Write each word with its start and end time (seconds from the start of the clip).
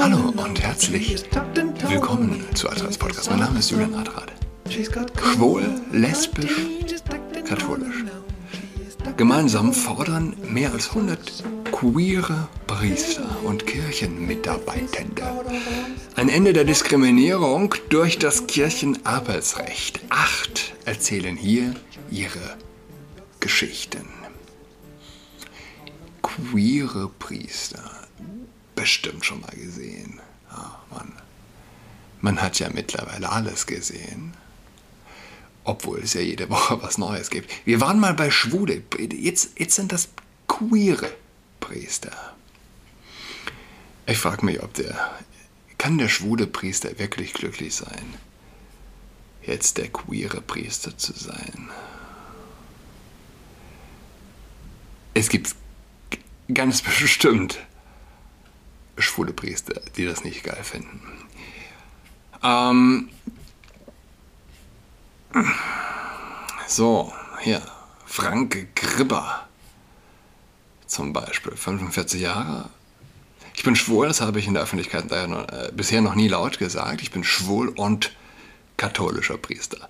Hallo 0.00 0.34
und 0.36 0.60
herzlich 0.60 1.24
willkommen 1.88 2.44
zu 2.52 2.68
Adrats 2.68 2.98
Podcast. 2.98 3.30
Mein 3.30 3.38
Name 3.38 3.60
ist 3.60 3.70
Julian 3.70 3.94
Adrat. 3.94 4.30
Schwul, 4.68 5.62
lesbisch, 5.90 6.52
katholisch. 7.46 8.04
Gemeinsam 9.16 9.72
fordern 9.72 10.36
mehr 10.50 10.70
als 10.70 10.90
100 10.90 11.44
queere 11.72 12.46
Priester 12.66 13.24
und 13.42 13.66
Kirchenmitarbeitende 13.66 15.22
ein 16.14 16.28
Ende 16.28 16.52
der 16.52 16.64
Diskriminierung 16.64 17.74
durch 17.88 18.18
das 18.18 18.46
Kirchenarbeitsrecht. 18.46 20.00
Acht 20.10 20.74
erzählen 20.84 21.36
hier 21.36 21.74
ihre 22.10 22.58
Geschichten. 23.40 24.17
Queere 26.50 27.10
Priester. 27.18 27.90
Bestimmt 28.74 29.24
schon 29.24 29.40
mal 29.40 29.54
gesehen. 29.56 30.20
Ja, 30.50 30.80
man, 30.90 31.12
man 32.20 32.40
hat 32.40 32.58
ja 32.58 32.70
mittlerweile 32.70 33.30
alles 33.30 33.66
gesehen 33.66 34.34
obwohl 35.68 36.00
es 36.00 36.14
ja 36.14 36.22
jede 36.22 36.48
Woche 36.48 36.82
was 36.82 36.96
Neues 36.96 37.28
gibt. 37.28 37.50
Wir 37.66 37.80
waren 37.80 38.00
mal 38.00 38.14
bei 38.14 38.30
Schwule, 38.30 38.82
jetzt, 39.12 39.50
jetzt 39.58 39.74
sind 39.74 39.92
das 39.92 40.08
queere 40.48 41.12
Priester. 41.60 42.34
Ich 44.06 44.16
frage 44.16 44.46
mich, 44.46 44.62
ob 44.62 44.72
der, 44.74 45.18
kann 45.76 45.98
der 45.98 46.08
schwule 46.08 46.46
Priester 46.46 46.98
wirklich 46.98 47.34
glücklich 47.34 47.74
sein, 47.74 48.14
jetzt 49.42 49.76
der 49.76 49.88
queere 49.88 50.40
Priester 50.40 50.96
zu 50.96 51.12
sein? 51.12 51.68
Es 55.12 55.28
gibt 55.28 55.54
ganz 56.52 56.82
bestimmt 57.00 57.58
schwule 58.96 59.32
Priester, 59.32 59.80
die 59.96 60.06
das 60.06 60.24
nicht 60.24 60.42
geil 60.42 60.62
finden. 60.62 61.00
Ähm, 62.42 63.08
so, 66.66 67.12
hier, 67.40 67.62
Frank 68.06 68.74
Gribber 68.74 69.46
zum 70.86 71.12
Beispiel, 71.12 71.56
45 71.56 72.20
Jahre. 72.20 72.70
Ich 73.54 73.62
bin 73.62 73.76
schwul, 73.76 74.08
das 74.08 74.20
habe 74.20 74.38
ich 74.38 74.46
in 74.46 74.54
der 74.54 74.62
Öffentlichkeit 74.62 75.10
äh, 75.12 75.72
bisher 75.72 76.00
noch 76.00 76.14
nie 76.14 76.28
laut 76.28 76.58
gesagt. 76.58 77.02
Ich 77.02 77.10
bin 77.10 77.24
schwul 77.24 77.68
und 77.68 78.12
katholischer 78.76 79.36
Priester. 79.36 79.88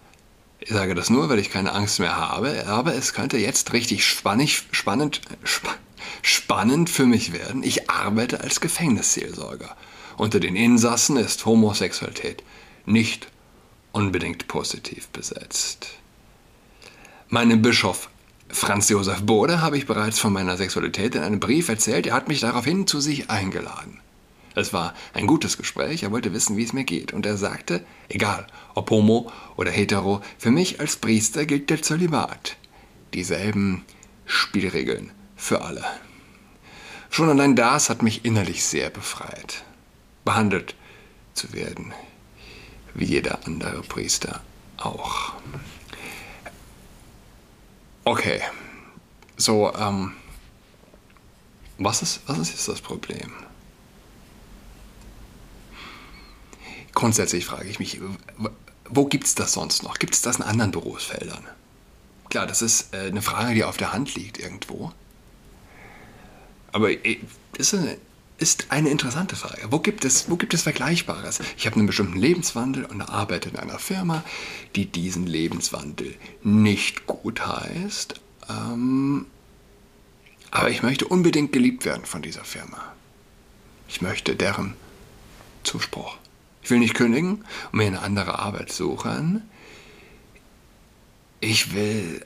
Ich 0.61 0.71
sage 0.71 0.95
das 0.95 1.09
nur, 1.09 1.29
weil 1.29 1.39
ich 1.39 1.51
keine 1.51 1.73
Angst 1.73 2.01
mehr 2.01 2.17
habe, 2.17 2.67
aber 2.67 2.95
es 2.95 3.13
könnte 3.13 3.39
jetzt 3.39 3.73
richtig 3.73 4.07
spannend, 4.07 4.65
spannend, 4.73 5.21
sp 5.47 5.69
spannend 6.23 6.91
für 6.91 7.07
mich 7.07 7.33
werden. 7.33 7.63
Ich 7.63 7.91
arbeite 7.91 8.41
als 8.41 8.61
Gefängnisseelsorger. 8.61 9.77
Unter 10.17 10.41
den 10.41 10.57
Insassen 10.57 11.17
ist 11.17 11.47
Homosexualität 11.47 12.43
nicht 12.87 13.29
unbedingt 13.93 14.49
positiv 14.49 15.09
besetzt. 15.09 15.89
Meinem 17.29 17.63
Bischof 17.63 18.09
Franz 18.51 18.89
Josef 18.89 19.23
Bode 19.23 19.61
habe 19.61 19.77
ich 19.77 19.87
bereits 19.87 20.19
von 20.19 20.33
meiner 20.33 20.57
Sexualität 20.57 21.15
in 21.15 21.23
einem 21.23 21.39
Brief 21.39 21.69
erzählt. 21.69 22.07
Er 22.07 22.15
hat 22.15 22.29
mich 22.29 22.41
daraufhin 22.41 22.87
zu 22.87 22.99
sich 23.01 23.29
eingeladen. 23.31 24.01
Es 24.55 24.73
war 24.73 24.95
ein 25.13 25.27
gutes 25.27 25.59
Gespräch, 25.59 26.03
er 26.03 26.11
wollte 26.11 26.33
wissen, 26.33 26.57
wie 26.57 26.65
es 26.65 26.73
mir 26.73 26.85
geht. 26.85 27.13
Und 27.13 27.27
er 27.27 27.37
sagte, 27.37 27.85
egal, 28.09 28.47
ob 28.75 28.91
homo 28.91 29.31
oder 29.57 29.71
hetero, 29.71 30.23
für 30.39 30.51
mich 30.51 30.81
als 30.81 30.97
Priester 30.97 31.45
gilt 31.45 31.71
der 31.71 31.83
Zölibat. 31.83 32.57
Dieselben 33.15 33.85
Spielregeln 34.25 35.13
für 35.39 35.63
alle. 35.63 35.85
Schon 37.09 37.31
allein 37.31 37.57
das 37.57 37.89
hat 37.89 38.03
mich 38.03 38.27
innerlich 38.27 38.67
sehr 38.67 38.91
befreit. 38.91 39.65
Behandelt 40.27 40.75
zu 41.33 41.55
werden 41.55 41.95
wie 42.95 43.07
jeder 43.07 43.47
andere 43.47 43.83
Priester 43.83 44.43
auch. 44.77 45.33
Okay, 48.05 48.43
so, 49.37 49.73
ähm, 49.75 50.15
was 51.79 52.03
ist, 52.03 52.21
was 52.27 52.39
ist 52.39 52.51
jetzt 52.51 52.69
das 52.69 52.81
Problem? 52.81 53.33
Grundsätzlich 56.93 57.45
frage 57.45 57.69
ich 57.69 57.79
mich, 57.79 58.01
wo 58.89 59.05
gibt 59.05 59.25
es 59.25 59.35
das 59.35 59.53
sonst 59.53 59.83
noch? 59.83 59.99
Gibt 59.99 60.15
es 60.15 60.23
das 60.23 60.37
in 60.37 60.43
anderen 60.43 60.73
Berufsfeldern? 60.73 61.47
Klar, 62.31 62.47
das 62.47 62.63
ist 62.63 62.93
äh, 62.93 63.07
eine 63.07 63.23
Frage, 63.23 63.55
die 63.55 63.65
auf 63.65 63.77
der 63.77 63.93
Hand 63.93 64.15
liegt 64.15 64.39
irgendwo. 64.39 64.93
Aber 66.73 66.91
äh, 66.91 67.19
ist 67.57 67.75
eine 67.75 67.97
ist 68.39 68.67
eine 68.71 68.89
interessante 68.89 69.35
Frage. 69.35 69.67
Wo 69.71 69.81
gibt 69.81 70.05
es, 70.05 70.31
wo 70.31 70.37
gibt 70.37 70.55
es 70.55 70.63
Vergleichbares? 70.63 71.41
Ich 71.57 71.67
habe 71.67 71.77
einen 71.77 71.87
bestimmten 71.87 72.19
Lebenswandel 72.19 72.85
und 72.85 73.03
arbeite 73.03 73.49
in 73.49 73.57
einer 73.57 73.81
Firma, 73.81 74.25
die 74.77 74.87
diesen 74.87 75.27
Lebenswandel 75.27 76.15
nicht 76.45 77.07
gut 77.07 77.45
heißt. 77.45 78.15
Ähm, 78.49 79.27
aber 80.51 80.71
ich 80.71 80.83
möchte 80.83 81.07
unbedingt 81.07 81.53
geliebt 81.53 81.85
werden 81.85 82.07
von 82.07 82.23
dieser 82.23 82.45
Firma. 82.45 82.95
Ich 83.89 84.01
möchte 84.01 84.37
deren 84.37 84.75
Zuspruch. 85.65 86.17
Ich 86.63 86.71
will 86.71 86.79
nicht 86.79 86.95
kündigen 86.95 87.45
und 87.73 87.79
mir 87.79 87.87
eine 87.87 88.03
andere 88.03 88.39
Arbeit 88.39 88.71
suchen. 88.71 89.43
Ich 91.41 91.75
will, 91.75 92.25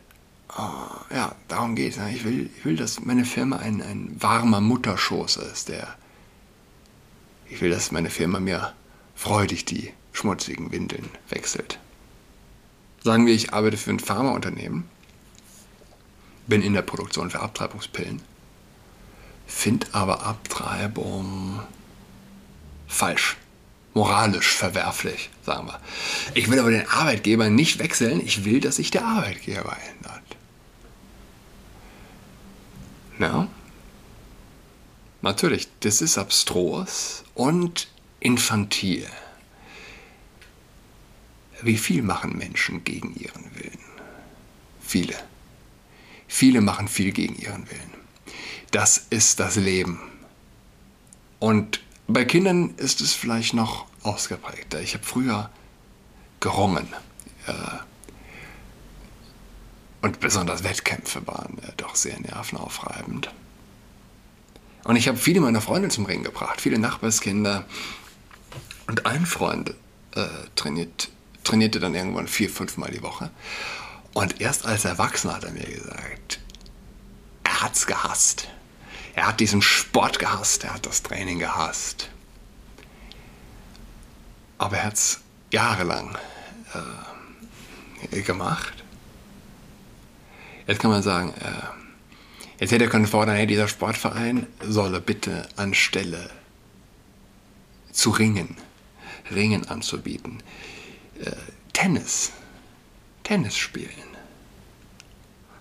oh, 0.59 1.15
ja, 1.15 1.35
darum 1.49 1.75
geht 1.75 1.93
es. 1.93 1.99
Ne? 1.99 2.15
Ich 2.15 2.25
will, 2.25 2.51
ich 2.57 2.65
will, 2.65 2.77
dass 2.77 3.01
meine 3.01 3.25
Firma 3.25 3.57
ein, 3.57 3.83
ein 3.83 4.17
warmer 4.21 4.61
Mutterschoß 4.61 5.37
ist, 5.37 5.69
der 5.69 5.97
ich 7.53 7.61
will, 7.61 7.71
dass 7.71 7.93
meine 7.93 8.09
Firma 8.09 8.41
mir 8.41 8.73
freudig 9.15 9.67
die 9.67 9.93
schmutzigen 10.13 10.73
Windeln 10.73 11.11
wechselt. 11.29 11.79
Sagen 13.05 13.27
wir, 13.27 13.35
ich 13.35 13.53
arbeite 13.53 13.77
für 13.77 13.91
ein 13.91 14.01
Pharmaunternehmen, 14.01 14.85
bin 16.47 16.63
in 16.63 16.73
der 16.73 16.83
Produktion 16.83 17.31
für 17.31 17.41
Abtreibungspillen, 17.41 18.23
finde 19.47 19.87
aber 19.93 20.25
Abtreibung 20.25 21.61
falsch, 22.87 23.37
moralisch 23.93 24.55
verwerflich, 24.55 25.29
sagen 25.45 25.67
wir. 25.67 25.81
Ich 26.33 26.51
will 26.51 26.59
aber 26.59 26.71
den 26.71 26.89
Arbeitgeber 26.89 27.51
nicht 27.51 27.81
wechseln, 27.81 28.21
ich 28.25 28.45
will, 28.45 28.61
dass 28.61 28.77
sich 28.77 28.91
der 28.91 29.05
Arbeitgeber 29.05 29.77
ändert. 29.91 30.32
Na? 33.23 33.47
Natürlich, 35.21 35.69
das 35.79 36.03
ist 36.03 36.19
abstrus 36.19 37.23
und 37.35 37.87
infantil. 38.19 39.07
Wie 41.63 41.77
viel 41.77 42.03
machen 42.03 42.37
Menschen 42.37 42.83
gegen 42.83 43.15
ihren 43.15 43.55
Willen? 43.55 43.79
Viele. 44.81 45.15
Viele 46.27 46.61
machen 46.63 46.89
viel 46.89 47.13
gegen 47.13 47.37
ihren 47.37 47.71
Willen. 47.71 47.93
Das 48.73 49.07
ist 49.11 49.39
das 49.39 49.55
Leben. 49.55 50.01
Und 51.39 51.81
bei 52.09 52.25
Kindern 52.25 52.75
ist 52.77 53.01
es 53.01 53.13
vielleicht 53.13 53.55
noch 53.55 53.87
ausgeprägter. 54.03 54.81
Ich 54.81 54.95
habe 54.95 55.05
früher 55.05 55.49
gerungen. 56.41 56.89
Äh, 57.47 57.53
und 60.03 60.21
besonders 60.21 60.65
Wettkämpfe 60.65 61.27
waren 61.27 61.59
äh, 61.59 61.73
doch 61.77 61.95
sehr 61.95 62.19
nervenaufreibend. 62.21 63.33
Und 64.85 64.97
ich 64.97 65.07
habe 65.07 65.17
viele 65.17 65.41
meiner 65.41 65.61
Freunde 65.61 65.89
zum 65.89 66.07
Ringen 66.07 66.25
gebracht, 66.25 66.61
viele 66.61 66.79
Nachbarskinder. 66.79 67.65
Und 68.89 69.07
ein 69.07 69.25
Freund 69.27 69.75
äh, 70.17 70.27
trainiert, 70.57 71.09
trainierte 71.45 71.79
dann 71.79 71.95
irgendwann 71.95 72.27
vier, 72.27 72.51
fünf 72.51 72.77
Mal 72.77 72.91
die 72.91 73.03
Woche. 73.03 73.31
Und 74.13 74.41
erst 74.41 74.67
als 74.67 74.85
Erwachsener 74.85 75.37
hat 75.37 75.45
er 75.45 75.53
mir 75.53 75.65
gesagt, 75.65 76.41
er 77.45 77.63
hat 77.63 77.77
es 77.77 77.87
gehasst. 77.87 78.49
Er 79.15 79.29
hat 79.29 79.41
diesen 79.41 79.63
Sport 79.63 80.19
gehasst, 80.19 80.65
er 80.65 80.75
hat 80.75 80.85
das 80.85 81.03
Training 81.03 81.39
gehasst. 81.39 82.11
Aber 84.59 84.79
er 84.79 84.85
hat 84.87 84.95
es 84.95 85.21
jahrelang 85.53 86.19
äh, 88.11 88.21
gemacht. 88.23 88.82
Jetzt 90.67 90.81
kann 90.81 90.91
man 90.91 91.03
sagen, 91.03 91.35
äh, 91.41 91.83
Jetzt 92.63 92.71
hätte 92.71 92.85
er 92.85 92.91
können 92.91 93.09
fordern, 93.09 93.35
hey, 93.35 93.49
dieser 93.49 93.67
Sportverein 93.67 94.47
solle 94.65 95.01
bitte 95.01 95.49
anstelle 95.57 96.31
zu 97.91 98.11
ringen, 98.11 98.57
Ringen 99.35 99.67
anzubieten, 99.67 100.41
äh, 101.19 101.33
Tennis, 101.73 102.31
Tennis 103.25 103.57
spielen. 103.57 103.89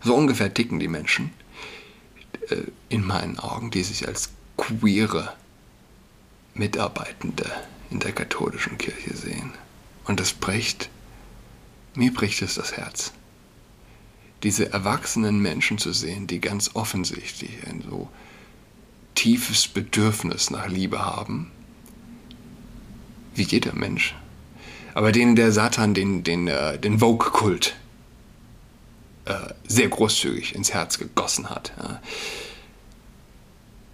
So 0.04 0.14
ungefähr 0.14 0.54
ticken 0.54 0.80
die 0.80 0.88
Menschen 0.88 1.34
äh, 2.50 2.58
in 2.90 3.04
meinen 3.04 3.40
Augen, 3.40 3.72
die 3.72 3.82
sich 3.82 4.08
als 4.08 4.30
queere 4.56 5.34
Mitarbeitende 6.54 7.50
in 7.90 8.00
der 8.00 8.12
katholischen 8.12 8.78
Kirche 8.78 9.18
sehen. 9.18 9.54
Und 10.06 10.20
das 10.20 10.34
bricht, 10.34 10.92
mir 11.96 12.14
bricht 12.14 12.44
es 12.44 12.54
das 12.54 12.78
Herz 12.78 13.12
diese 14.44 14.72
erwachsenen 14.72 15.40
Menschen 15.40 15.78
zu 15.78 15.94
sehen, 15.94 16.28
die 16.28 16.40
ganz 16.40 16.72
offensichtlich 16.74 17.52
ein 17.68 17.84
so 17.88 18.10
tiefes 19.16 19.68
Bedürfnis 19.68 20.50
nach 20.50 20.68
Liebe 20.68 21.06
haben, 21.06 21.52
wie 23.36 23.44
jeder 23.44 23.74
Mensch, 23.74 24.16
aber 24.94 25.12
denen 25.12 25.36
der 25.36 25.52
Satan 25.52 25.94
den, 25.94 26.24
den, 26.24 26.48
äh, 26.48 26.80
den 26.80 27.00
Vogue-Kult 27.00 27.76
äh, 29.26 29.54
sehr 29.68 29.90
großzügig 29.90 30.56
ins 30.56 30.74
Herz 30.74 30.98
gegossen 30.98 31.50
hat. 31.50 31.74
Ja. 31.78 32.02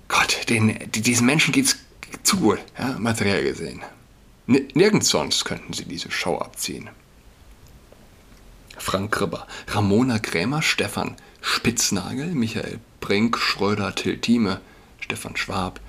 Gott, 0.07 0.49
den, 0.49 0.77
diesen 0.91 1.25
Menschen 1.25 1.51
geht 1.51 1.65
es 1.65 1.77
zu 2.23 2.37
gut, 2.37 2.59
ja, 2.79 2.97
materiell 2.97 3.43
gesehen. 3.43 3.81
Nirgends 4.47 5.09
sonst 5.09 5.43
könnten 5.43 5.73
sie 5.73 5.83
diese 5.83 6.09
Show 6.09 6.37
abziehen. 6.37 6.89
Frank 8.77 9.11
Gribber, 9.11 9.47
Ramona 9.67 10.19
Krämer, 10.19 10.61
Stefan 10.61 11.15
Spitznagel, 11.41 12.33
Michael 12.33 12.79
Brink, 12.99 13.37
Schröder, 13.37 13.95
Till 13.95 14.19
Thieme, 14.19 14.59
Stefan 14.99 15.35
Schwab, 15.35 15.79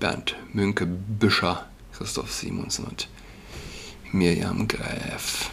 Bernd 0.00 0.36
Münke, 0.52 0.86
Büscher, 0.86 1.66
Christoph 1.92 2.32
Simonsen 2.32 2.84
und 2.84 3.08
Mirjam 4.12 4.68
Gräf. 4.68 5.50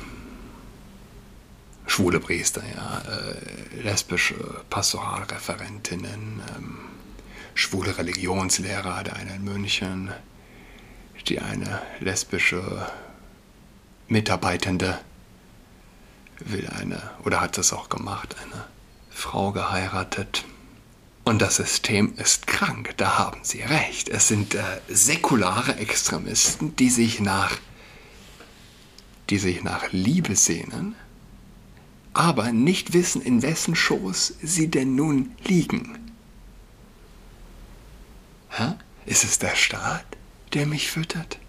Schwule 1.86 2.20
Priester, 2.20 2.64
ja, 2.76 3.02
äh, 3.02 3.81
lesbische 3.81 4.36
Pastoralreferentinnen, 4.69 6.42
ähm, 6.56 6.78
schwule 7.54 7.98
Religionslehrer, 7.98 9.04
der 9.04 9.16
eine 9.16 9.36
in 9.36 9.44
München, 9.44 10.12
die 11.28 11.40
eine 11.40 11.81
lesbische 12.00 12.88
Mitarbeitende 14.08 15.00
will 16.45 16.68
eine, 16.68 17.12
oder 17.24 17.42
hat 17.42 17.57
das 17.57 17.74
auch 17.74 17.90
gemacht, 17.90 18.36
eine 18.44 18.66
Frau 19.10 19.51
geheiratet. 19.51 20.45
Und 21.24 21.42
das 21.42 21.56
System 21.56 22.13
ist 22.18 22.48
krank, 22.48 22.95
da 22.98 23.18
haben 23.18 23.40
Sie 23.44 23.62
recht. 23.62 24.10
Es 24.10 24.28
sind 24.28 24.56
äh, 24.56 24.63
säkulare 24.90 25.78
Extremisten, 25.78 26.75
die 26.75 26.90
sich 26.90 27.22
nach 27.22 27.57
die 29.30 29.38
sich 29.38 29.63
nach 29.63 29.92
Liebe 29.92 30.36
sehnen, 30.36 30.95
aber 32.13 32.51
nicht 32.51 32.94
wissen, 32.94 33.22
in 33.22 33.42
wessen 33.42 33.75
Schoß 33.75 34.36
sie 34.42 34.68
denn 34.69 34.95
nun 34.95 35.31
liegen. 35.45 36.12
Hä? 38.50 38.74
Ist 39.06 39.24
es 39.24 39.40
der 39.40 39.56
Staat, 39.56 40.06
der 40.54 40.66
mich 40.66 40.92
füttert? 40.92 41.40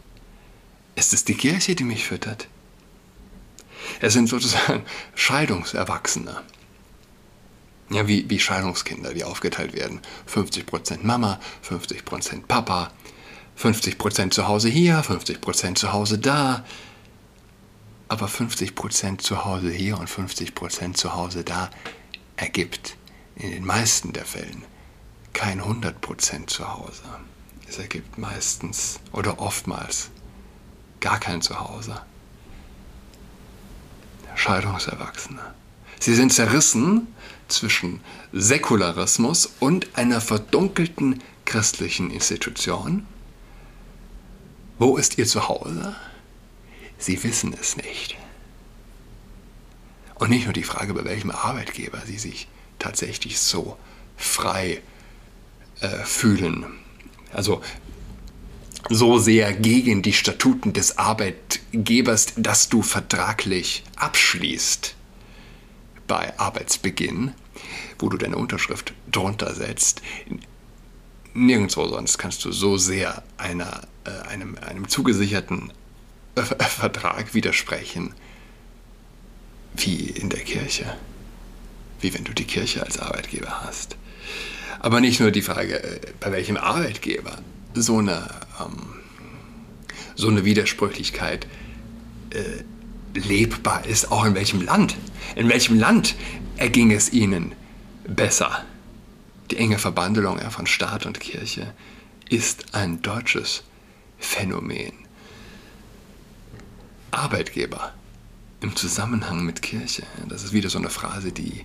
Ist 0.95 1.13
es 1.13 1.25
die 1.25 1.35
Kirche, 1.35 1.75
die 1.75 1.85
mich 1.85 2.07
füttert? 2.07 2.49
Es 4.01 4.13
sind 4.13 4.29
sozusagen 4.29 4.85
Scheidungserwachsene. 5.15 6.43
Ja, 7.91 8.09
wie, 8.09 8.29
wie 8.31 8.41
Scheidungskinder, 8.41 9.13
die 9.13 9.25
aufgeteilt 9.25 9.75
werden. 9.75 10.01
50% 10.33 11.01
Mama, 11.03 11.39
50% 11.69 12.47
Papa, 12.47 12.91
50% 13.59 14.31
zu 14.31 14.49
Hause 14.49 14.69
hier, 14.69 15.03
50% 15.03 15.75
zu 15.75 15.93
Hause 15.93 16.19
da. 16.19 16.65
Aber 18.09 18.27
50% 18.27 19.19
zu 19.19 19.45
Hause 19.45 19.71
hier 19.71 19.99
und 19.99 20.09
50% 20.09 20.95
zu 20.95 21.15
Hause 21.15 21.45
da 21.45 21.71
ergibt 22.37 22.97
in 23.37 23.51
den 23.51 23.65
meisten 23.65 24.13
der 24.13 24.25
Fällen 24.25 24.65
kein 25.35 25.61
100% 25.61 26.47
zu 26.47 26.73
Hause. 26.73 27.03
Es 27.69 27.79
ergibt 27.79 28.17
meistens 28.17 29.01
oder 29.13 29.41
oftmals 29.41 30.11
gar 31.01 31.21
kein 31.21 31.43
Zuhause. 31.43 32.01
Scheidungserwachsene. 34.35 35.41
Sie 36.01 36.15
sind 36.15 36.33
zerrissen 36.33 37.07
zwischen 37.49 38.01
Säkularismus 38.33 39.55
und 39.61 39.97
einer 39.97 40.21
verdunkelten 40.21 41.23
christlichen 41.45 42.11
Institution. 42.11 43.07
Wo 44.79 44.97
ist 44.97 45.19
ihr 45.19 45.27
Zuhause? 45.27 45.95
Sie 46.99 47.23
wissen 47.23 47.55
es 47.59 47.77
nicht. 47.77 48.17
Und 50.17 50.31
nicht 50.31 50.45
nur 50.45 50.53
die 50.53 50.63
Frage, 50.63 50.95
bei 50.95 51.05
welchem 51.05 51.31
Arbeitgeber 51.31 52.03
sie 52.07 52.19
sich 52.19 52.49
tatsächlich 52.79 53.39
so 53.39 53.77
frei 54.17 54.81
äh, 55.81 55.89
fühlen. 56.05 56.67
Also 57.33 57.63
so 58.91 59.19
sehr 59.19 59.53
gegen 59.53 60.03
die 60.03 60.13
Statuten 60.13 60.73
des 60.73 60.99
Arbeitgebers, 60.99 61.64
dass 62.37 62.69
du 62.69 62.83
vertraglich 62.83 63.83
abschließt 63.97 64.95
bei 66.07 66.39
Arbeitsbeginn, 66.39 67.33
wo 67.99 68.09
du 68.09 68.17
deine 68.17 68.37
Unterschrift 68.37 68.93
drunter 69.11 69.55
setzt. 69.55 70.03
Nirgendwo 71.33 71.89
sonst 71.89 72.19
kannst 72.19 72.45
du 72.45 72.53
so 72.53 72.77
sehr 72.77 73.23
einer, 73.39 73.83
äh, 74.05 74.29
einem, 74.29 74.57
einem 74.59 74.89
zugesicherten 74.89 75.73
äh, 76.37 76.43
Vertrag 76.43 77.35
widersprechen 77.35 78.15
wie 79.77 80.11
in 80.11 80.29
der 80.29 80.41
Kirche. 80.41 80.97
Wie 82.01 82.15
wenn 82.15 82.25
du 82.25 82.33
die 82.33 82.45
Kirche 82.45 82.85
als 82.85 82.99
Arbeitgeber 82.99 83.65
hast. 83.65 83.97
Aber 84.79 85.01
nicht 85.01 85.19
nur 85.19 85.31
die 85.31 85.43
Frage, 85.43 85.83
äh, 85.83 86.01
bei 86.21 86.31
welchem 86.31 86.57
Arbeitgeber 86.57 87.39
so 87.75 87.99
eine, 87.99 88.29
ähm, 88.61 88.95
so 90.15 90.29
eine 90.29 90.45
Widersprüchlichkeit 90.45 91.49
äh, 92.35 92.65
lebbar 93.19 93.87
ist, 93.87 94.11
auch 94.11 94.25
in 94.25 94.35
welchem 94.35 94.61
Land. 94.63 94.97
In 95.37 95.49
welchem 95.49 95.79
Land 95.79 96.17
erging 96.57 96.91
es 96.91 97.13
ihnen 97.13 97.55
besser? 98.07 98.65
Die 99.51 99.57
enge 99.57 99.79
Verbandelung 99.79 100.39
von 100.51 100.67
Staat 100.67 101.07
und 101.07 101.21
Kirche 101.21 101.73
ist 102.29 102.75
ein 102.75 103.03
deutsches 103.03 103.63
Phänomen. 104.19 104.93
Arbeitgeber 107.11 107.93
im 108.61 108.75
Zusammenhang 108.75 109.45
mit 109.45 109.63
Kirche, 109.63 110.05
das 110.29 110.43
ist 110.43 110.53
wieder 110.53 110.71
so 110.71 110.79
eine 110.79 110.91
Phrase, 110.91 111.31
die, 111.31 111.65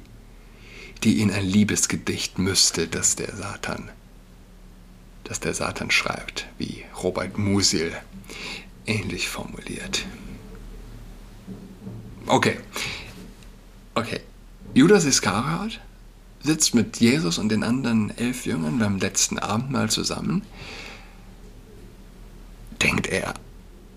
die 1.03 1.21
in 1.21 1.31
ein 1.31 1.45
Liebesgedicht 1.45 2.37
müsste, 2.37 2.87
das 2.87 3.15
der 3.15 3.35
Satan, 3.35 3.89
das 5.23 5.39
der 5.39 5.53
Satan 5.53 5.89
schreibt, 5.89 6.47
wie 6.57 6.83
Robert 7.01 7.37
Musil 7.37 7.93
ähnlich 8.85 9.29
formuliert. 9.29 10.05
Okay. 12.29 12.59
Okay. 13.95 14.19
Judas 14.75 15.03
Iskariot 15.03 15.79
sitzt 16.43 16.75
mit 16.75 16.97
Jesus 16.97 17.39
und 17.39 17.49
den 17.49 17.63
anderen 17.63 18.15
elf 18.17 18.45
Jüngern 18.45 18.77
beim 18.77 18.99
letzten 18.99 19.39
Abendmahl 19.39 19.89
zusammen. 19.89 20.43
Denkt 22.83 23.07
er, 23.07 23.33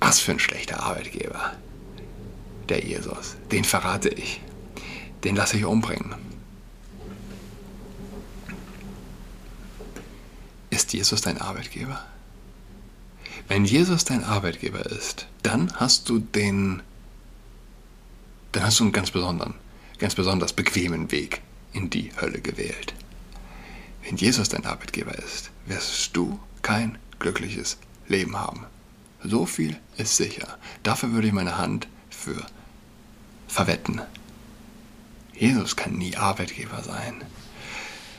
was 0.01 0.21
für 0.21 0.33
ein 0.33 0.39
schlechter 0.39 0.83
Arbeitgeber. 0.83 1.53
Der 2.71 2.83
Jesus. 2.83 3.37
Den 3.51 3.65
verrate 3.65 4.09
ich. 4.09 4.41
Den 5.25 5.37
lasse 5.37 5.59
ich 5.59 5.67
umbringen. 5.67 6.15
Ist 10.71 10.95
Jesus 10.95 11.21
dein 11.21 11.39
Arbeitgeber? 11.39 12.03
Wenn 13.47 13.67
Jesus 13.67 14.07
dein 14.07 14.25
Arbeitgeber 14.25 14.87
ist, 14.87 15.27
dann 15.43 15.71
hast 15.77 16.09
du 16.09 16.19
den 16.19 16.83
dann 18.53 18.65
hast 18.65 18.81
du 18.81 18.85
einen 18.85 18.93
ganz 18.93 19.11
besonderen, 19.11 19.55
ganz 19.99 20.15
besonders 20.15 20.53
bequemen 20.53 21.11
Weg 21.11 21.43
in 21.73 21.91
die 21.91 22.13
Hölle 22.21 22.41
gewählt. 22.41 22.95
Wenn 24.05 24.17
Jesus 24.17 24.49
dein 24.49 24.67
Arbeitgeber 24.67 25.17
ist, 25.19 25.51
wirst 25.67 26.17
du 26.17 26.39
kein 26.63 26.99
glückliches 27.19 27.79
Leben 28.09 28.37
haben. 28.37 28.67
So 29.25 29.47
viel 29.47 29.77
ist 29.97 30.17
sicher. 30.17 30.59
Dafür 30.83 31.13
würde 31.13 31.29
ich 31.29 31.33
meine 31.33 31.57
Hand 31.57 31.87
für 32.11 32.45
verwetten. 33.47 34.01
Jesus 35.35 35.77
kann 35.77 35.95
nie 35.95 36.17
Arbeitgeber 36.17 36.83
sein, 36.83 37.23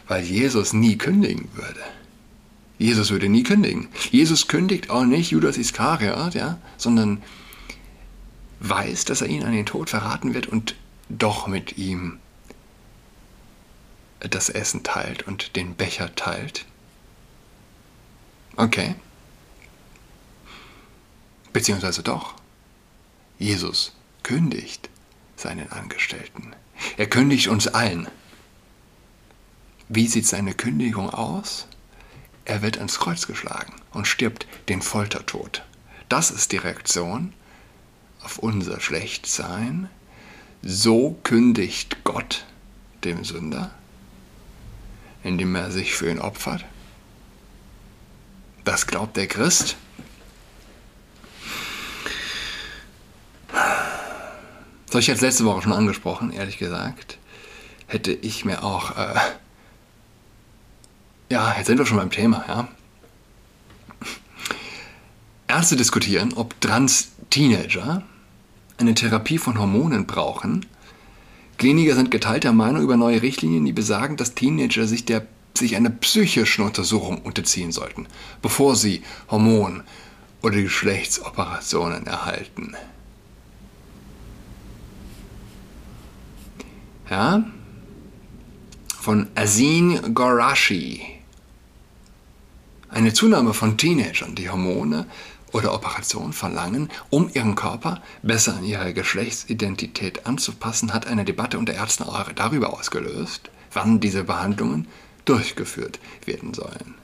weil 0.07 0.23
Jesus 0.23 0.73
nie 0.73 0.97
kündigen 0.97 1.49
würde. 1.53 1.83
Jesus 2.77 3.11
würde 3.11 3.29
nie 3.29 3.43
kündigen. 3.43 3.87
Jesus 4.11 4.47
kündigt 4.47 4.89
auch 4.89 5.05
nicht 5.05 5.31
Judas 5.31 5.57
Iskariot, 5.57 6.33
ja, 6.33 6.57
sondern 6.77 7.21
weiß, 8.63 9.05
dass 9.05 9.21
er 9.21 9.27
ihn 9.27 9.43
an 9.43 9.51
den 9.51 9.65
Tod 9.65 9.89
verraten 9.89 10.33
wird 10.33 10.47
und 10.47 10.75
doch 11.09 11.47
mit 11.47 11.77
ihm 11.77 12.19
das 14.19 14.49
Essen 14.49 14.83
teilt 14.83 15.27
und 15.27 15.55
den 15.55 15.75
Becher 15.75 16.15
teilt. 16.15 16.65
Okay. 18.55 18.95
Beziehungsweise 21.51 22.03
doch. 22.03 22.35
Jesus 23.37 23.93
kündigt 24.23 24.89
seinen 25.35 25.71
Angestellten. 25.71 26.55
Er 26.97 27.07
kündigt 27.07 27.47
uns 27.47 27.67
allen. 27.67 28.07
Wie 29.89 30.07
sieht 30.07 30.25
seine 30.25 30.53
Kündigung 30.53 31.09
aus? 31.09 31.67
Er 32.45 32.61
wird 32.61 32.77
ans 32.77 32.99
Kreuz 32.99 33.27
geschlagen 33.27 33.73
und 33.91 34.07
stirbt 34.07 34.47
den 34.69 34.81
Foltertod. 34.81 35.63
Das 36.07 36.31
ist 36.31 36.51
die 36.53 36.57
Reaktion 36.57 37.33
auf 38.23 38.39
unser 38.39 38.79
Schlechtsein, 38.79 39.89
so 40.61 41.19
kündigt 41.23 42.03
Gott 42.03 42.45
dem 43.03 43.23
Sünder, 43.23 43.71
indem 45.23 45.55
er 45.55 45.71
sich 45.71 45.93
für 45.93 46.09
ihn 46.09 46.19
opfert. 46.19 46.63
Das 48.63 48.87
glaubt 48.87 49.17
der 49.17 49.27
Christ. 49.27 49.75
Das 53.51 54.91
habe 54.91 54.99
ich 55.01 55.07
jetzt 55.07 55.21
letzte 55.21 55.45
Woche 55.45 55.63
schon 55.63 55.73
angesprochen, 55.73 56.31
ehrlich 56.31 56.57
gesagt. 56.57 57.17
Hätte 57.87 58.13
ich 58.13 58.45
mir 58.45 58.63
auch. 58.63 58.97
Äh 58.97 59.15
ja, 61.29 61.55
jetzt 61.57 61.67
sind 61.67 61.77
wir 61.77 61.85
schon 61.85 61.97
beim 61.97 62.11
Thema, 62.11 62.45
ja. 62.47 62.67
Ärzte 65.47 65.75
diskutieren, 65.75 66.33
ob 66.33 66.59
Trans-Teenager 66.61 68.03
eine 68.77 68.93
Therapie 68.93 69.37
von 69.37 69.59
Hormonen 69.59 70.05
brauchen. 70.05 70.65
Kliniker 71.57 71.95
sind 71.95 72.11
geteilter 72.11 72.51
Meinung 72.51 72.83
über 72.83 72.97
neue 72.97 73.21
Richtlinien, 73.21 73.65
die 73.65 73.73
besagen, 73.73 74.17
dass 74.17 74.35
Teenager 74.35 74.87
sich, 74.87 75.05
der, 75.05 75.27
sich 75.57 75.75
einer 75.75 75.89
psychischen 75.89 76.65
Untersuchung 76.65 77.21
unterziehen 77.21 77.71
sollten, 77.71 78.07
bevor 78.41 78.75
sie 78.75 79.03
Hormon- 79.29 79.83
oder 80.41 80.61
Geschlechtsoperationen 80.61 82.05
erhalten. 82.05 82.75
Ja? 87.09 87.43
Von 88.99 89.27
Azin 89.35 90.13
Gorashi. 90.13 91.01
Eine 92.89 93.13
Zunahme 93.13 93.53
von 93.53 93.77
Teenagern, 93.77 94.35
die 94.35 94.49
Hormone 94.49 95.07
oder 95.53 95.73
Operationen 95.73 96.33
verlangen, 96.33 96.89
um 97.09 97.29
ihren 97.33 97.55
Körper 97.55 98.01
besser 98.21 98.57
an 98.57 98.65
ihre 98.65 98.93
Geschlechtsidentität 98.93 100.25
anzupassen, 100.25 100.93
hat 100.93 101.07
eine 101.07 101.25
Debatte 101.25 101.57
unter 101.57 101.73
Ärzten 101.73 102.05
darüber 102.35 102.73
ausgelöst, 102.73 103.49
wann 103.71 103.99
diese 103.99 104.23
Behandlungen 104.23 104.87
durchgeführt 105.25 105.99
werden 106.25 106.53
sollen. 106.53 106.95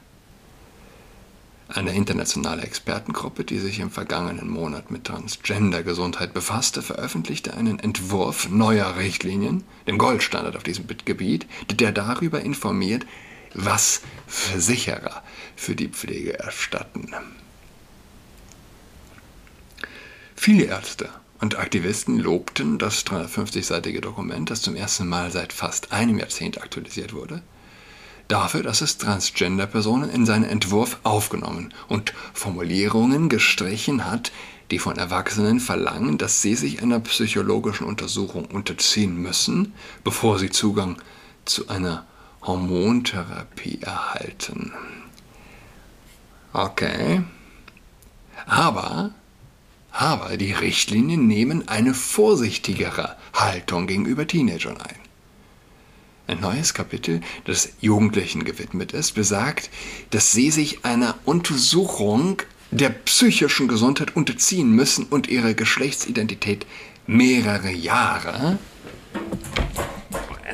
Eine 1.72 1.94
internationale 1.94 2.64
Expertengruppe, 2.64 3.44
die 3.44 3.60
sich 3.60 3.80
im 3.80 3.92
vergangenen 3.92 4.50
Monat 4.50 4.90
mit 4.90 5.04
Transgender-Gesundheit 5.04 6.34
befasste, 6.34 6.82
veröffentlichte 6.82 7.54
einen 7.54 7.78
Entwurf 7.78 8.50
neuer 8.50 8.96
Richtlinien, 8.98 9.64
dem 9.86 10.00
Goldstandard 10.00 10.58
auf 10.58 10.64
diesem 10.64 10.86
Gebiet, 11.06 11.46
der 11.72 11.92
darüber 11.92 12.42
informiert, 12.42 13.06
was 13.54 14.02
Versicherer 14.26 15.22
für 15.56 15.76
die 15.76 15.90
Pflege 15.90 16.40
erstatten. 16.40 17.14
Viele 20.42 20.64
Ärzte 20.68 21.10
und 21.42 21.60
Aktivisten 21.60 22.18
lobten 22.18 22.78
das 22.78 23.06
350-seitige 23.06 24.00
Dokument, 24.00 24.50
das 24.50 24.62
zum 24.62 24.78
ersten 24.78 25.06
Mal 25.06 25.32
seit 25.32 25.52
fast 25.52 25.92
einem 25.92 26.18
Jahrzehnt 26.18 26.62
aktualisiert 26.62 27.12
wurde, 27.12 27.42
dafür, 28.30 28.64
dass 28.64 28.80
es 28.80 28.98
Transgender-Personen 28.98 30.10
in 30.10 30.26
seinen 30.26 30.46
Entwurf 30.46 31.00
aufgenommen 31.04 31.74
und 31.90 32.14
Formulierungen 32.32 33.28
gestrichen 33.28 34.10
hat, 34.10 34.32
die 34.72 34.80
von 34.80 34.98
Erwachsenen 34.98 35.60
verlangen, 35.60 36.18
dass 36.18 36.42
sie 36.42 36.56
sich 36.56 36.82
einer 36.82 37.02
psychologischen 37.02 37.86
Untersuchung 37.86 38.46
unterziehen 38.46 39.18
müssen, 39.18 39.74
bevor 40.06 40.40
sie 40.40 40.52
Zugang 40.52 41.02
zu 41.44 41.68
einer 41.68 42.08
Hormontherapie 42.44 43.80
erhalten. 43.82 44.72
Okay. 46.54 47.24
Aber 48.46 49.12
aber 49.92 50.38
die 50.38 50.54
Richtlinien 50.54 51.28
nehmen 51.28 51.68
eine 51.68 51.94
vorsichtigere 51.94 53.16
Haltung 53.34 53.88
gegenüber 53.88 54.28
Teenagern 54.28 54.78
ein. 54.78 54.96
Ein 56.28 56.42
neues 56.42 56.76
Kapitel, 56.76 57.22
das 57.46 57.70
Jugendlichen 57.82 58.44
gewidmet 58.44 58.92
ist, 58.92 59.14
besagt, 59.14 59.72
dass 60.12 60.32
sie 60.32 60.52
sich 60.52 60.86
einer 60.86 61.16
Untersuchung 61.26 62.44
der 62.70 62.90
psychischen 62.90 63.68
Gesundheit 63.68 64.16
unterziehen 64.16 64.72
müssen 64.72 65.06
und 65.06 65.28
ihre 65.28 65.56
Geschlechtsidentität 65.56 66.68
mehrere 67.08 67.72
Jahre. 67.72 68.60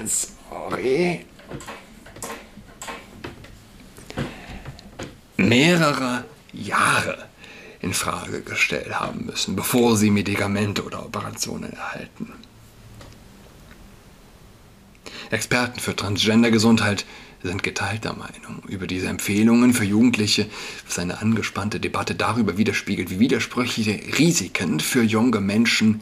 Sorry. 0.05 1.25
Mehrere 5.35 6.23
Jahre 6.53 7.27
in 7.85 7.93
Frage 7.93 8.41
gestellt 8.41 8.99
haben 8.99 9.27
müssen, 9.27 9.55
bevor 9.55 9.95
sie 9.95 10.09
Medikamente 10.09 10.83
oder 10.83 11.05
Operationen 11.05 11.71
erhalten. 11.71 12.33
Experten 15.29 15.79
für 15.79 15.95
Transgender-Gesundheit 15.95 17.05
sind 17.43 17.61
geteilter 17.61 18.13
Meinung 18.13 18.63
über 18.67 18.87
diese 18.87 19.07
Empfehlungen 19.07 19.73
für 19.73 19.83
Jugendliche, 19.83 20.47
was 20.87 20.97
eine 20.97 21.19
angespannte 21.21 21.79
Debatte 21.79 22.15
darüber 22.15 22.57
widerspiegelt, 22.57 23.11
wie 23.11 23.19
widersprüchliche 23.19 24.17
Risiken 24.17 24.79
für 24.79 25.03
junge 25.03 25.39
Menschen 25.39 26.01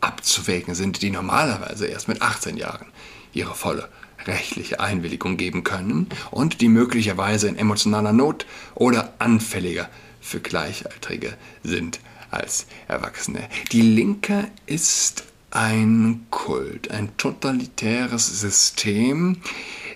abzuwägen 0.00 0.74
sind, 0.74 1.00
die 1.00 1.10
normalerweise 1.10 1.86
erst 1.86 2.08
mit 2.08 2.22
18 2.22 2.56
Jahren 2.56 2.86
ihre 3.32 3.54
volle 3.54 3.88
rechtliche 4.26 4.80
Einwilligung 4.80 5.36
geben 5.36 5.62
können 5.62 6.08
und 6.32 6.60
die 6.60 6.68
möglicherweise 6.68 7.46
in 7.46 7.56
emotionaler 7.56 8.12
Not 8.12 8.46
oder 8.74 9.14
anfälliger 9.18 9.88
für 10.20 10.40
Gleichaltrige 10.40 11.36
sind 11.62 12.00
als 12.30 12.66
Erwachsene. 12.88 13.48
Die 13.72 13.82
Linke 13.82 14.50
ist 14.66 15.24
ein 15.50 16.26
Kult, 16.30 16.90
ein 16.90 17.16
totalitäres 17.16 18.40
System 18.40 19.42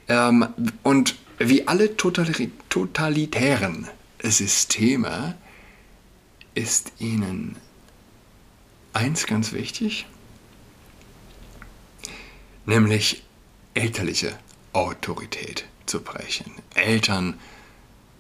ähm, 0.09 0.47
und 0.83 1.16
wie 1.38 1.66
alle 1.66 1.97
totalitären 1.97 3.88
Systeme 4.23 5.37
ist 6.54 6.93
ihnen 6.99 7.57
eins 8.93 9.26
ganz 9.26 9.52
wichtig, 9.52 10.07
nämlich 12.64 13.25
elterliche 13.75 14.38
Autorität 14.73 15.64
zu 15.87 16.00
brechen. 16.00 16.52
Eltern 16.75 17.35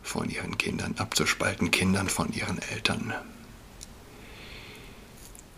von 0.04 0.30
ihren 0.30 0.56
Kindern 0.58 0.94
abzuspalten, 0.98 1.72
Kindern 1.72 2.08
von 2.08 2.32
ihren 2.32 2.62
Eltern. 2.62 3.12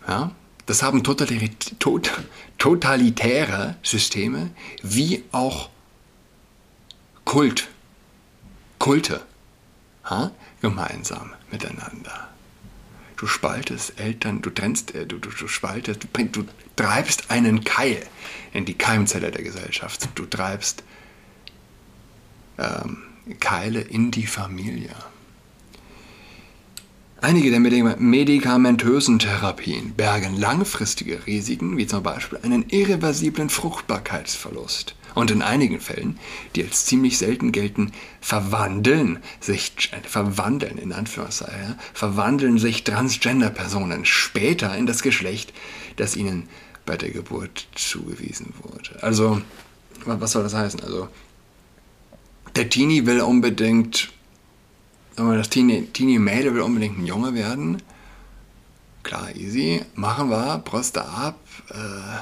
Ja, 0.07 0.31
das 0.65 0.81
haben 0.81 1.03
totalitäre 1.03 3.75
Systeme 3.83 4.49
wie 4.81 5.23
auch 5.31 5.69
Kult, 7.25 7.67
Kulte 8.79 9.21
ja, 10.09 10.31
gemeinsam 10.61 11.33
miteinander. 11.51 12.29
Du 13.17 13.27
spaltest 13.27 13.99
Eltern, 13.99 14.41
du 14.41 14.49
trennst, 14.49 14.95
äh, 14.95 15.05
du, 15.05 15.17
du, 15.17 15.29
du 15.29 15.47
spaltest, 15.47 16.03
du, 16.03 16.07
du 16.25 16.45
treibst 16.75 17.31
einen 17.31 17.63
Keil 17.63 18.05
in 18.53 18.65
die 18.65 18.75
Keimzelle 18.75 19.31
der 19.31 19.43
Gesellschaft. 19.43 20.09
Du 20.15 20.25
treibst 20.25 20.83
ähm, 22.59 23.06
Keile 23.35 23.81
in 23.81 24.11
die 24.11 24.27
Familie. 24.27 24.95
Einige 27.19 27.49
der 27.49 27.59
medikamentösen 27.59 29.17
Therapien 29.17 29.95
bergen 29.95 30.37
langfristige 30.37 31.25
Risiken, 31.25 31.75
wie 31.75 31.87
zum 31.87 32.03
Beispiel 32.03 32.39
einen 32.43 32.69
irreversiblen 32.69 33.49
Fruchtbarkeitsverlust. 33.49 34.93
Und 35.15 35.31
in 35.31 35.41
einigen 35.41 35.79
Fällen, 35.79 36.19
die 36.55 36.63
als 36.63 36.85
ziemlich 36.85 37.17
selten 37.17 37.51
gelten, 37.51 37.91
verwandeln 38.21 39.17
sich, 39.39 39.73
verwandeln 40.03 40.77
in 40.77 40.93
Anführungszeichen, 40.93 41.79
verwandeln 41.91 42.59
sich 42.59 42.83
Transgender-Personen 42.83 44.05
später 44.05 44.77
in 44.77 44.85
das 44.85 45.01
Geschlecht, 45.01 45.53
das 45.95 46.15
ihnen 46.15 46.47
bei 46.85 46.97
der 46.97 47.09
Geburt 47.09 47.67
zugewiesen 47.73 48.53
wurde. 48.61 49.01
Also, 49.01 49.41
was 50.05 50.33
soll 50.33 50.43
das 50.43 50.53
heißen? 50.53 50.81
Also, 50.81 51.09
der 52.57 52.69
Teenie 52.69 53.05
will 53.05 53.21
unbedingt, 53.21 54.09
das 55.15 55.49
Teenie-Mädel 55.49 56.55
will 56.55 56.61
unbedingt 56.61 56.97
ein 56.97 57.05
Junge 57.05 57.35
werden. 57.35 57.83
Klar, 59.03 59.35
easy. 59.35 59.85
Machen 59.93 60.29
wir, 60.29 60.57
Brüste 60.65 61.05
ab, 61.05 61.39
äh, 61.69 62.17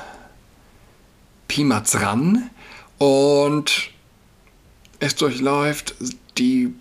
Pimatz 1.47 1.95
ran 1.95 2.49
und 2.97 3.91
es 4.99 5.15
durchläuft 5.15 5.95
die, 6.37 6.73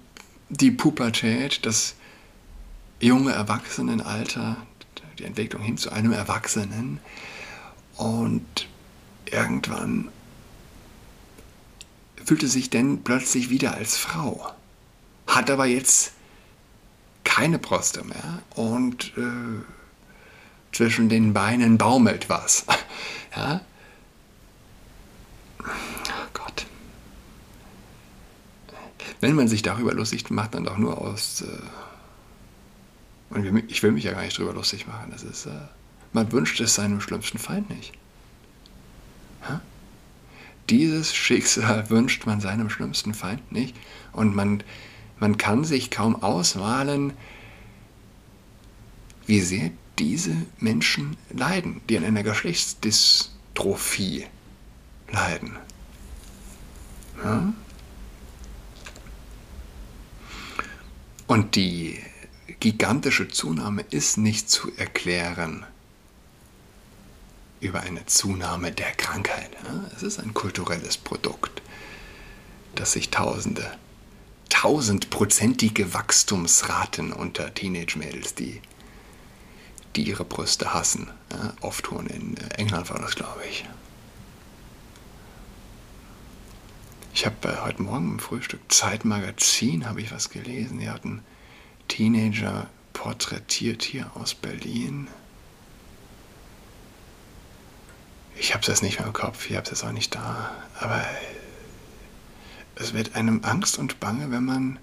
die 0.49 0.73
Pubertät, 0.73 1.65
das 1.65 1.95
junge 2.99 3.33
Erwachsenenalter, 3.33 4.57
die 5.19 5.25
Entwicklung 5.25 5.63
hin 5.63 5.79
zu 5.79 5.91
einem 5.91 6.13
Erwachsenen 6.13 6.99
und 7.97 8.67
irgendwann 9.27 10.09
fühlte 12.25 12.49
sich 12.49 12.71
denn 12.71 13.03
plötzlich 13.05 13.51
wieder 13.51 13.75
als 13.75 13.97
Frau, 13.97 14.53
hat 15.27 15.51
aber 15.51 15.67
jetzt 15.67 16.13
keine 17.25 17.59
Brüste 17.59 18.05
mehr 18.05 18.43
und 18.55 19.13
äh, 19.17 19.63
zwischen 20.73 21.09
den 21.09 21.33
Beinen 21.33 21.79
baumelt 21.79 22.29
was. 22.29 22.67
ja? 23.37 23.61
Oh 25.61 26.29
Gott. 26.33 26.67
wenn 29.21 29.35
man 29.35 29.49
sich 29.49 29.63
darüber 29.63 29.95
lustig 29.95 30.29
macht, 30.31 30.55
dann 30.55 30.65
doch 30.65 30.77
nur 30.77 30.99
aus. 30.99 31.43
Äh, 31.43 31.47
und 33.31 33.71
ich 33.71 33.83
will 33.83 33.93
mich 33.93 34.05
ja 34.05 34.13
gar 34.13 34.23
nicht 34.23 34.39
darüber 34.39 34.53
lustig 34.53 34.87
machen. 34.87 35.11
Das 35.11 35.23
ist, 35.23 35.47
äh, 35.47 35.51
man 36.13 36.31
wünscht 36.31 36.61
es 36.61 36.75
seinem 36.75 37.01
schlimmsten 37.01 37.39
Feind 37.39 37.71
nicht. 37.71 37.95
Dieses 40.71 41.15
Schicksal 41.15 41.91
wünscht 41.91 42.25
man 42.27 42.41
seinem 42.41 42.71
schlimmsten 42.71 43.13
Feind 43.15 43.53
nicht. 43.53 43.77
Und 44.13 44.35
man, 44.35 44.63
man 45.19 45.39
kann 45.39 45.65
sich 45.65 45.91
kaum 45.91 46.23
ausmalen, 46.23 47.13
wie 49.27 49.41
sehr 49.41 49.71
diese 49.99 50.37
Menschen 50.59 51.17
leiden, 51.31 51.81
die 51.89 51.97
an 51.97 52.05
einer 52.05 52.23
Geschlechtsdystrophie 52.23 54.27
leiden. 55.11 55.57
Ja? 57.23 57.55
Und 61.27 61.57
die 61.57 61.99
gigantische 62.61 63.29
Zunahme 63.29 63.83
ist 63.91 64.19
nicht 64.19 64.51
zu 64.51 64.71
erklären 64.77 65.65
über 67.65 67.81
eine 67.81 68.05
Zunahme 68.05 68.73
der 68.73 68.93
Krankheit. 68.93 69.51
Es 69.97 70.03
ist 70.03 70.21
ein 70.21 70.35
kulturelles 70.35 70.99
Produkt, 70.99 71.63
das 72.75 72.93
sich 72.93 73.11
Tausende, 73.11 73.79
tausendprozentige 74.51 75.95
Wachstumsraten 75.95 77.13
unter 77.13 77.55
Teenage-Mädels, 77.55 78.35
die, 78.35 78.61
die 79.97 80.03
ihre 80.03 80.25
Brüste 80.25 80.75
hassen, 80.75 81.11
ja? 81.33 81.55
auftun. 81.63 82.07
In 82.09 82.37
England 82.51 82.91
war 82.91 82.99
das, 82.99 83.15
glaube 83.15 83.41
ich. 83.49 83.65
Ich 87.15 87.25
habe 87.25 87.49
äh, 87.49 87.57
heute 87.65 87.83
Morgen 87.83 88.13
im 88.13 88.19
Frühstück 88.19 88.61
Zeitmagazin 88.69 89.87
habe 89.87 90.03
ich 90.03 90.13
was 90.13 90.29
gelesen. 90.29 90.81
Die 90.81 90.91
hatten 90.91 91.23
Teenager 91.89 92.69
porträtiert 92.93 93.83
hier 93.83 94.11
aus 94.17 94.35
Berlin. 94.35 95.09
Ich 98.37 98.55
habe 98.55 98.71
es 98.71 98.83
nicht 98.83 98.99
mehr 98.99 99.07
im 99.07 99.13
Kopf, 99.13 99.49
ich 99.49 99.57
habe 99.57 99.71
es 99.71 99.85
auch 99.85 99.93
nicht 99.93 100.15
da. 100.15 100.55
Aber 100.79 101.05
es 102.77 102.93
wird 102.93 103.15
einem 103.15 103.45
Angst 103.45 103.79
und 103.79 104.01
Bange, 104.01 104.31
wenn 104.31 104.45
man 104.45 104.79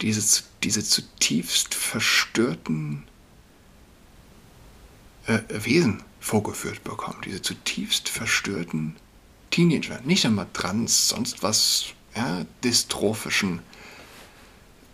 diese, 0.00 0.42
diese 0.62 0.82
zutiefst 0.82 1.74
verstörten 1.74 3.04
äh, 5.26 5.40
Wesen 5.48 6.02
vorgeführt 6.20 6.84
bekommt. 6.84 7.24
Diese 7.24 7.42
zutiefst 7.42 8.08
verstörten 8.08 8.96
Teenager, 9.50 10.00
nicht 10.02 10.24
einmal 10.26 10.46
trans, 10.52 11.08
sonst 11.08 11.42
was, 11.42 11.86
ja, 12.14 12.44
dystrophischen 12.62 13.60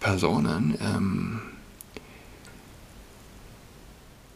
Personen. 0.00 0.76
Ähm, 0.80 1.40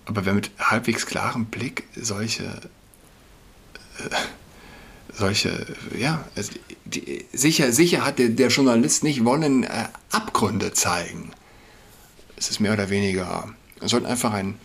aber 0.04 0.24
wer 0.24 0.34
mit 0.34 0.50
halbwegs 0.58 1.06
klarem 1.06 1.46
Blick 1.46 1.84
solche, 1.94 2.60
solche, 5.12 5.66
ja, 5.96 6.24
also 6.36 6.52
die, 6.84 7.26
sicher, 7.32 7.72
sicher 7.72 8.04
hat 8.04 8.18
der, 8.18 8.30
der, 8.30 8.48
Journalist 8.48 9.04
nicht 9.04 9.24
wollen 9.24 9.64
äh, 9.64 9.88
Abgründe 10.10 10.72
zeigen. 10.72 11.30
Es 12.36 12.50
ist 12.50 12.60
mehr 12.60 12.72
oder 12.72 12.90
weniger, 12.90 13.48
es 13.80 13.90
sollte 13.90 14.08
einfach 14.08 14.32
ein, 14.32 14.58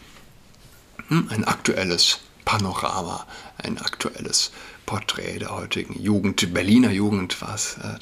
hm, 1.07 1.27
ein 1.29 1.43
aktuelles 1.43 2.19
Panorama, 2.45 3.25
ein 3.57 3.77
aktuelles 3.79 4.51
Porträt 4.85 5.39
der 5.39 5.49
heutigen 5.49 5.99
Jugend, 5.99 6.53
Berliner 6.53 6.91
Jugend 6.91 7.41
was 7.41 7.77
äh, 7.77 7.97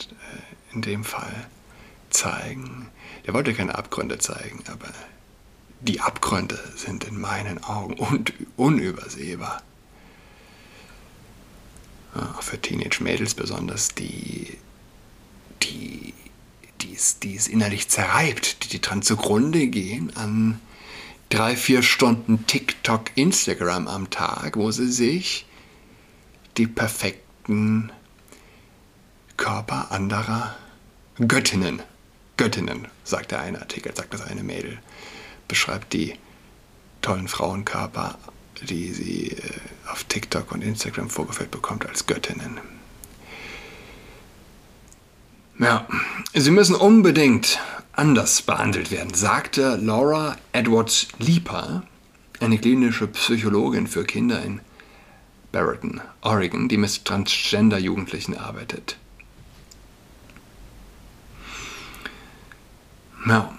in 0.74 0.82
dem 0.82 1.04
Fall 1.04 1.48
zeigen. 2.10 2.88
Der 3.26 3.34
wollte 3.34 3.54
keine 3.54 3.76
Abgründe 3.76 4.18
zeigen, 4.18 4.64
aber 4.68 4.90
die 5.80 6.02
Abgründe 6.02 6.60
sind 6.76 7.04
in 7.06 7.20
meinen 7.20 7.64
Augen 7.64 8.00
un 8.00 8.26
unübersehbar. 8.58 9.62
Ja, 12.16 12.36
für 12.42 12.60
Teenage-Mädels 12.60 13.34
besonders, 13.34 13.90
die, 13.90 14.58
die, 15.64 16.14
die, 16.82 16.94
es, 16.94 17.20
die 17.20 17.36
es 17.36 17.48
innerlich 17.48 17.90
zerreibt, 17.90 18.64
die, 18.64 18.70
die 18.70 18.82
dran 18.82 19.02
zugrunde 19.02 19.68
gehen 19.68 20.16
an 20.16 20.60
drei, 21.30 21.56
vier 21.56 21.82
Stunden 21.82 22.46
TikTok, 22.46 23.06
Instagram 23.16 23.88
am 23.88 24.10
Tag, 24.12 24.58
wo 24.58 24.70
sie 24.70 24.92
sich 24.92 25.48
die 26.58 26.68
perfekten 26.68 27.92
Körper 29.38 29.92
anderer 29.92 30.56
Göttinnen, 31.28 31.82
Göttinnen, 32.38 32.88
sagt 33.04 33.32
der 33.32 33.42
eine 33.42 33.60
Artikel, 33.60 33.96
sagt 33.96 34.14
das 34.14 34.22
eine 34.22 34.44
Mädel, 34.44 34.80
beschreibt 35.48 35.94
die 35.94 36.16
tollen 37.02 37.28
Frauenkörper, 37.28 38.18
die 38.62 38.92
sie 38.94 39.30
äh, 39.30 39.42
auf 39.92 40.04
TikTok 40.06 40.52
und 40.52 40.64
Instagram 40.64 41.10
vorgeführt 41.10 41.52
bekommt 41.52 41.86
als 41.86 42.06
Göttinnen. 42.06 42.60
Ja, 45.60 45.88
sie 46.34 46.52
müssen 46.52 46.76
unbedingt 46.76 47.60
anders 47.92 48.42
behandelt 48.42 48.92
werden, 48.92 49.14
sagte 49.14 49.76
Laura 49.76 50.36
Edwards 50.52 51.08
Lieper, 51.20 51.84
eine 52.40 52.58
klinische 52.58 53.08
Psychologin 53.08 53.88
für 53.88 54.04
Kinder 54.04 54.42
in 54.42 54.62
Barrington, 55.52 56.02
Oregon, 56.22 56.68
die 56.68 56.78
mit 56.78 57.06
Transgender-Jugendlichen 57.06 58.36
arbeitet. 58.36 58.98
Ja. 63.28 63.54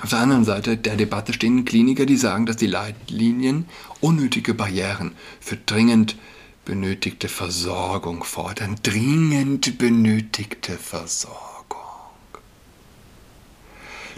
Auf 0.00 0.10
der 0.10 0.20
anderen 0.20 0.44
Seite 0.44 0.76
der 0.76 0.96
Debatte 0.96 1.32
stehen 1.32 1.64
Kliniker, 1.64 2.06
die 2.06 2.16
sagen, 2.16 2.46
dass 2.46 2.56
die 2.56 2.68
Leitlinien 2.68 3.66
unnötige 4.00 4.54
Barrieren 4.54 5.12
für 5.40 5.56
dringend 5.56 6.16
benötigte 6.64 7.28
Versorgung 7.28 8.22
fordern. 8.22 8.76
Dringend 8.82 9.78
benötigte 9.78 10.78
Versorgung. 10.78 11.48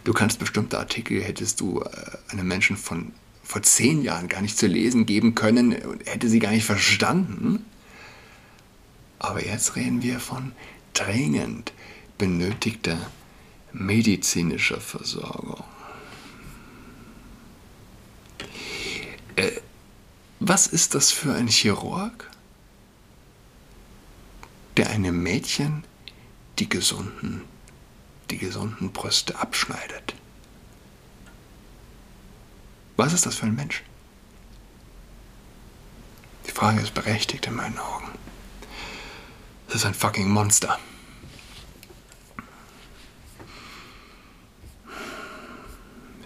Du 0.04 0.12
kannst 0.12 0.38
bestimmte 0.38 0.78
Artikel, 0.78 1.22
hättest 1.22 1.60
du 1.60 1.80
äh, 1.80 1.86
einem 2.32 2.46
Menschen 2.46 2.76
von 2.76 3.12
vor 3.42 3.62
zehn 3.62 4.02
Jahren 4.02 4.28
gar 4.28 4.42
nicht 4.42 4.56
zu 4.56 4.66
lesen 4.66 5.06
geben 5.06 5.34
können 5.34 5.74
und 5.74 6.06
hätte 6.06 6.28
sie 6.28 6.38
gar 6.38 6.52
nicht 6.52 6.64
verstanden. 6.64 7.64
Aber 9.18 9.44
jetzt 9.44 9.76
reden 9.76 10.02
wir 10.02 10.20
von 10.20 10.52
dringend 10.94 11.72
benötigter 12.16 12.98
medizinischer 13.72 14.80
Versorgung. 14.80 15.64
Äh, 19.36 19.52
was 20.40 20.66
ist 20.66 20.94
das 20.94 21.10
für 21.10 21.34
ein 21.34 21.48
Chirurg, 21.48 22.30
der 24.76 24.90
einem 24.90 25.22
Mädchen 25.22 25.84
die 26.58 26.68
gesunden, 26.68 27.42
die 28.30 28.38
gesunden 28.38 28.92
Brüste 28.92 29.38
abschneidet? 29.38 30.14
Was 32.96 33.12
ist 33.12 33.24
das 33.24 33.36
für 33.36 33.46
ein 33.46 33.54
Mensch? 33.54 33.82
Die 36.46 36.50
Frage 36.50 36.80
ist 36.80 36.94
berechtigt 36.94 37.46
in 37.46 37.54
meinen 37.54 37.78
Augen. 37.78 38.08
Es 39.68 39.76
ist 39.76 39.86
ein 39.86 39.94
fucking 39.94 40.28
Monster. 40.28 40.78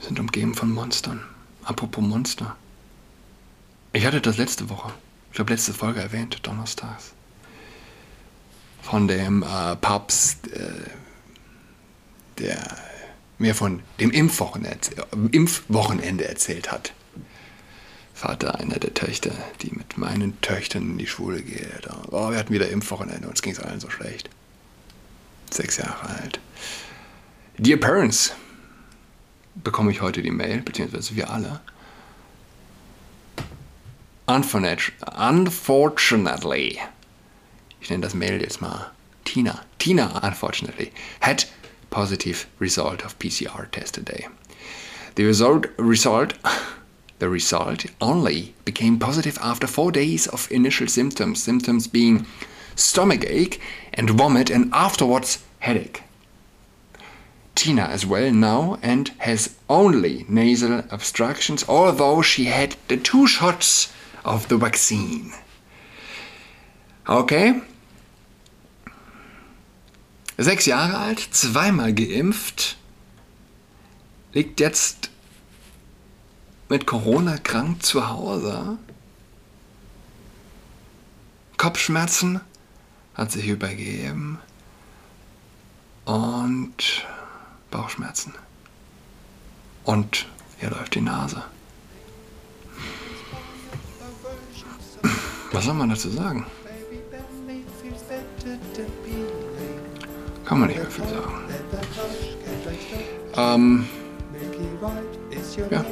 Sind 0.04 0.20
umgeben 0.20 0.54
von 0.54 0.70
Monstern. 0.70 1.20
Apropos 1.64 2.04
Monster. 2.04 2.56
Ich 3.92 4.04
hatte 4.04 4.20
das 4.20 4.36
letzte 4.36 4.68
Woche, 4.68 4.92
ich 5.30 5.36
glaube 5.36 5.52
letzte 5.52 5.72
Folge 5.72 6.00
erwähnt, 6.00 6.38
donnerstags. 6.42 7.12
Von 8.82 9.08
dem 9.08 9.42
äh, 9.42 9.76
Papst, 9.76 10.52
äh, 10.52 10.72
der 12.38 12.76
mir 13.38 13.54
von 13.54 13.82
dem 13.98 14.10
Impfwochenende, 14.10 16.28
erzählt 16.28 16.70
hat. 16.70 16.92
Vater 18.12 18.60
einer 18.60 18.78
der 18.78 18.94
Töchter, 18.94 19.32
die 19.62 19.70
mit 19.70 19.98
meinen 19.98 20.40
Töchtern 20.40 20.82
in 20.82 20.98
die 20.98 21.06
Schule 21.06 21.42
geht. 21.42 21.88
Oh, 22.10 22.30
wir 22.30 22.38
hatten 22.38 22.52
wieder 22.52 22.68
Impfwochenende, 22.68 23.26
uns 23.26 23.42
ging 23.42 23.52
es 23.52 23.60
allen 23.60 23.80
so 23.80 23.90
schlecht. 23.90 24.30
Sechs 25.50 25.78
Jahre 25.78 26.08
alt. 26.08 26.38
Dear 27.58 27.78
Parents, 27.78 28.34
bekomme 29.54 29.90
ich 29.90 30.00
heute 30.00 30.22
die 30.22 30.30
Mail, 30.30 30.62
beziehungsweise 30.62 31.16
wir 31.16 31.30
alle. 31.30 31.60
Unfortunately, 34.26 36.78
ich 37.80 37.90
nenne 37.90 38.02
das 38.02 38.14
Mail 38.14 38.40
jetzt 38.40 38.62
mal 38.62 38.90
Tina. 39.24 39.64
Tina, 39.78 40.20
unfortunately, 40.22 40.92
had 41.20 41.46
positive 41.90 42.46
result 42.58 43.04
of 43.04 43.18
PCR 43.18 43.70
test 43.70 43.94
today. 43.94 44.28
The 45.16 45.24
result, 45.24 45.66
result, 45.76 46.34
the 47.18 47.28
result 47.28 47.84
only 48.00 48.54
became 48.64 48.98
positive 48.98 49.38
after 49.42 49.66
four 49.66 49.92
days 49.92 50.26
of 50.26 50.50
initial 50.50 50.88
symptoms. 50.88 51.42
Symptoms 51.42 51.86
being 51.86 52.24
stomachache 52.76 53.60
and 53.92 54.10
vomit 54.10 54.50
and 54.50 54.72
afterwards 54.72 55.38
headache. 55.60 56.03
Tina 57.64 57.88
is 57.94 58.04
well 58.04 58.30
now 58.30 58.76
and 58.82 59.08
has 59.20 59.56
only 59.70 60.26
nasal 60.28 60.80
obstructions, 60.90 61.64
although 61.66 62.20
she 62.20 62.44
had 62.44 62.76
the 62.88 62.98
two 62.98 63.26
shots 63.26 63.90
of 64.22 64.48
the 64.48 64.58
vaccine. 64.58 65.32
Okay. 67.08 67.62
Sechs 70.36 70.66
Jahre 70.66 70.98
alt, 70.98 71.20
zweimal 71.32 71.94
geimpft, 71.94 72.76
liegt 74.34 74.60
jetzt 74.60 75.08
mit 76.68 76.84
Corona 76.84 77.38
krank 77.38 77.82
zu 77.82 78.10
Hause. 78.10 78.76
Kopfschmerzen, 81.56 82.42
hat 83.14 83.32
sich 83.32 83.48
übergeben 83.48 84.38
und 86.04 87.06
Bauchschmerzen. 87.74 88.32
Und 89.82 90.26
hier 90.60 90.70
läuft 90.70 90.94
die 90.94 91.00
Nase. 91.00 91.42
Was 95.50 95.64
soll 95.64 95.74
man 95.74 95.88
dazu 95.88 96.08
sagen? 96.08 96.46
Kann 100.44 100.60
man 100.60 100.68
nicht 100.68 100.78
mehr 100.78 100.90
viel 100.90 101.04
sagen. 101.08 101.34
Ähm, 103.36 103.88
ja. 105.70 105.84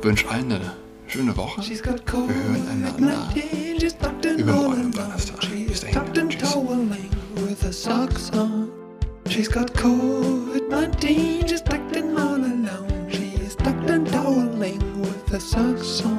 Wünsche 0.00 0.28
allen 0.28 0.52
eine 0.52 0.76
schöne 1.08 1.36
Woche. 1.36 1.60
Wir 1.62 1.82
hören 1.82 2.68
einander 2.70 3.34
übermorgen 4.36 4.84
am 4.84 4.92
Donnerstag. 4.92 5.40
Bis 5.66 5.80
dahin. 5.80 6.30
Tschüss. 6.30 6.56
She's 9.38 9.46
got 9.46 9.72
COVID-19, 9.72 11.48
she's 11.48 11.60
tucked 11.60 11.96
all 11.96 12.34
alone. 12.34 13.08
She's 13.08 13.54
tucked 13.54 13.88
and 13.88 14.04
toweling 14.04 15.00
with 15.00 15.28
her 15.28 15.38
socks 15.38 16.04
on. 16.04 16.17